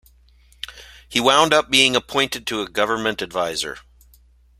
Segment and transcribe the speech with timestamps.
[1.07, 3.77] He wound up being appointed a government advisor.